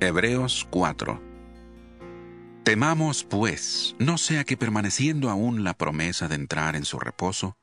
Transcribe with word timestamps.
Hebreos 0.00 0.64
4 0.70 1.20
Temamos, 2.62 3.24
pues, 3.24 3.96
no 3.98 4.16
sea 4.16 4.44
que 4.44 4.56
permaneciendo 4.56 5.28
aún 5.28 5.64
la 5.64 5.74
promesa 5.74 6.28
de 6.28 6.36
entrar 6.36 6.76
en 6.76 6.84
su 6.84 7.00
reposo, 7.00 7.56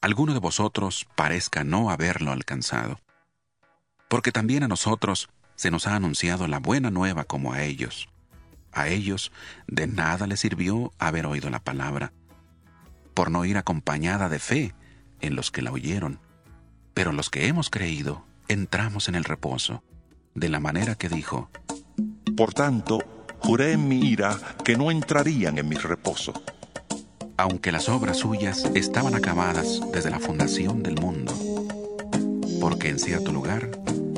alguno 0.00 0.32
de 0.32 0.38
vosotros 0.38 1.06
parezca 1.14 1.64
no 1.64 1.90
haberlo 1.90 2.32
alcanzado. 2.32 3.00
Porque 4.08 4.32
también 4.32 4.62
a 4.62 4.68
nosotros 4.68 5.28
se 5.56 5.70
nos 5.70 5.86
ha 5.86 5.94
anunciado 5.94 6.48
la 6.48 6.58
buena 6.58 6.90
nueva 6.90 7.24
como 7.24 7.52
a 7.52 7.62
ellos. 7.62 8.08
A 8.72 8.88
ellos 8.88 9.30
de 9.66 9.86
nada 9.86 10.26
les 10.26 10.40
sirvió 10.40 10.94
haber 10.98 11.26
oído 11.26 11.50
la 11.50 11.62
palabra, 11.62 12.14
por 13.12 13.30
no 13.30 13.44
ir 13.44 13.58
acompañada 13.58 14.30
de 14.30 14.38
fe 14.38 14.74
en 15.20 15.36
los 15.36 15.50
que 15.50 15.60
la 15.60 15.72
oyeron. 15.72 16.18
Pero 16.94 17.12
los 17.12 17.28
que 17.28 17.46
hemos 17.46 17.68
creído 17.68 18.24
entramos 18.48 19.08
en 19.08 19.16
el 19.16 19.24
reposo 19.24 19.82
de 20.38 20.48
la 20.48 20.60
manera 20.60 20.94
que 20.94 21.08
dijo, 21.08 21.50
Por 22.36 22.54
tanto, 22.54 22.98
juré 23.40 23.72
en 23.72 23.88
mi 23.88 24.00
ira 24.00 24.36
que 24.64 24.76
no 24.76 24.90
entrarían 24.90 25.58
en 25.58 25.68
mi 25.68 25.76
reposo. 25.76 26.32
aunque 27.40 27.70
las 27.70 27.88
obras 27.88 28.16
suyas 28.16 28.64
estaban 28.74 29.14
acabadas 29.14 29.80
desde 29.92 30.10
la 30.10 30.18
fundación 30.18 30.82
del 30.82 30.96
mundo. 31.00 31.32
Porque 32.60 32.88
en 32.88 32.98
cierto 32.98 33.30
lugar 33.30 33.70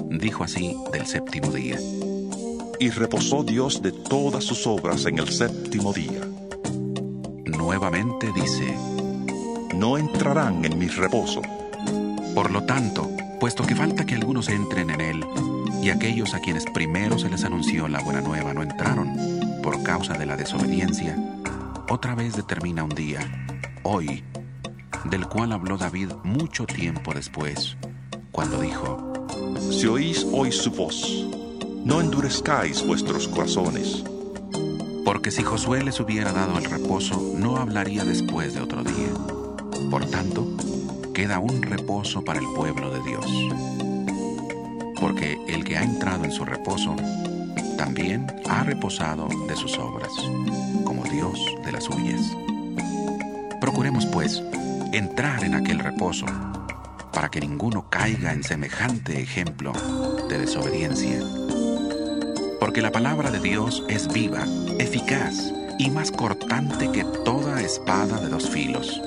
dijo 0.09 0.43
así 0.43 0.75
del 0.93 1.07
séptimo 1.07 1.49
día, 1.51 1.79
Y 2.79 2.89
reposó 2.89 3.43
Dios 3.45 3.83
de 3.83 3.93
todas 3.93 4.43
sus 4.45 4.67
obras 4.67 5.05
en 5.05 5.19
el 5.19 5.29
séptimo 5.29 5.93
día. 5.93 6.23
nuevamente 7.45 8.31
dice, 8.35 8.75
No 9.75 9.99
entrarán 9.99 10.65
en 10.65 10.79
mi 10.79 10.89
reposo. 10.89 11.43
Por 12.35 12.51
lo 12.51 12.63
tanto, 12.65 13.11
puesto 13.39 13.65
que 13.67 13.77
falta 13.77 14.07
que 14.07 14.15
algunos 14.15 14.49
entren 14.49 14.89
en 14.91 15.01
él, 15.03 15.25
y 15.83 15.91
aquellos 15.91 16.35
a 16.35 16.41
quienes 16.41 16.65
primero 16.67 17.19
se 17.19 17.29
les 17.31 17.45
anunció 17.45 17.89
la 17.89 18.01
buena 18.01 18.21
nueva 18.21 18.53
no 18.53 18.63
entraron 18.63 19.15
por 19.63 19.83
causa 19.83 20.15
de 20.15 20.27
la 20.27 20.37
desobediencia, 20.37 21.17
otra 21.89 22.15
vez 22.15 22.37
determina 22.37 22.85
un 22.85 22.91
día, 22.91 23.21
hoy, 23.83 24.23
del 25.05 25.27
cual 25.27 25.53
habló 25.53 25.77
David 25.77 26.13
mucho 26.23 26.67
tiempo 26.67 27.13
después, 27.15 27.77
cuando 28.33 28.61
dijo, 28.61 29.27
Si 29.71 29.87
oís 29.87 30.27
hoy 30.33 30.53
su 30.53 30.71
voz, 30.71 31.27
no 31.85 32.01
endurezcáis 32.01 32.87
vuestros 32.87 33.29
corazones. 33.29 34.05
porque 35.05 35.31
si 35.31 35.43
Josué 35.43 35.83
les 35.83 35.99
hubiera 35.99 36.33
dado 36.33 36.57
el 36.59 36.65
reposo, 36.65 37.21
no 37.37 37.57
hablaría 37.57 38.05
después 38.05 38.55
de 38.55 38.61
otro 38.61 38.85
día. 38.85 39.09
Por 39.91 40.05
tanto, 40.07 40.47
queda 41.13 41.41
un 41.41 41.63
reposo 41.63 42.23
para 42.23 42.39
el 42.39 42.47
pueblo 42.55 42.91
de 42.93 43.03
Dios. 43.03 43.90
Porque 45.01 45.39
el 45.49 45.65
que 45.65 45.77
ha 45.77 45.83
entrado 45.83 46.25
en 46.25 46.33
su 46.33 46.45
reposo, 46.45 46.95
también 47.77 48.27
ha 48.49 48.63
reposado 48.63 49.29
de 49.49 49.57
sus 49.57 49.79
obras, 49.79 50.11
como 50.85 51.05
Dios 51.05 51.41
de 51.65 51.73
las 51.73 51.85
suyas. 51.85 52.21
Procuremos, 53.61 54.05
pues, 54.07 54.43
entrar 54.93 55.45
en 55.45 55.55
aquel 55.55 55.79
reposo, 55.79 56.27
para 57.13 57.31
que 57.31 57.41
ninguno 57.41 57.89
caiga 57.89 58.33
en 58.33 58.45
semejante 58.45 59.21
ejemplo 59.21 59.73
de 60.29 60.39
desobediencia. 60.39 61.21
Porque 62.59 62.83
la 62.83 62.93
palabra 62.93 63.31
de 63.31 63.41
Dios 63.41 63.85
es 63.89 64.13
viva, 64.13 64.45
eficaz 64.79 65.53
y 65.79 65.91
más 65.91 66.11
cortante 66.11 66.91
que 66.93 67.05
toda 67.25 67.63
espada 67.63 68.21
de 68.21 68.29
dos 68.29 68.51
filos. 68.51 69.01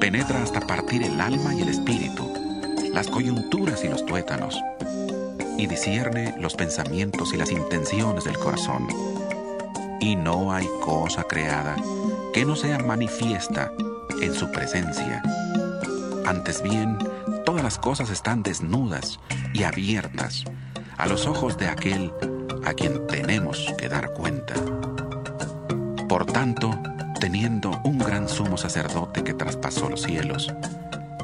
Penetra 0.00 0.42
hasta 0.42 0.60
partir 0.60 1.02
el 1.02 1.20
alma 1.20 1.54
y 1.54 1.62
el 1.62 1.68
espíritu, 1.68 2.32
las 2.98 3.06
coyunturas 3.06 3.84
y 3.84 3.88
los 3.88 4.04
tuétanos, 4.04 4.60
y 5.56 5.68
discierne 5.68 6.34
los 6.40 6.56
pensamientos 6.56 7.32
y 7.32 7.36
las 7.36 7.52
intenciones 7.52 8.24
del 8.24 8.36
corazón. 8.36 8.88
Y 10.00 10.16
no 10.16 10.52
hay 10.52 10.66
cosa 10.80 11.22
creada 11.22 11.76
que 12.34 12.44
no 12.44 12.56
sea 12.56 12.80
manifiesta 12.80 13.70
en 14.20 14.34
su 14.34 14.50
presencia. 14.50 15.22
Antes 16.26 16.60
bien, 16.60 16.98
todas 17.46 17.62
las 17.62 17.78
cosas 17.78 18.10
están 18.10 18.42
desnudas 18.42 19.20
y 19.54 19.62
abiertas 19.62 20.42
a 20.96 21.06
los 21.06 21.28
ojos 21.28 21.56
de 21.56 21.68
aquel 21.68 22.12
a 22.64 22.74
quien 22.74 23.06
tenemos 23.06 23.72
que 23.78 23.88
dar 23.88 24.12
cuenta. 24.12 24.54
Por 26.08 26.26
tanto, 26.26 26.76
teniendo 27.20 27.80
un 27.84 27.98
gran 27.98 28.28
sumo 28.28 28.56
sacerdote 28.56 29.22
que 29.22 29.34
traspasó 29.34 29.88
los 29.88 30.02
cielos, 30.02 30.52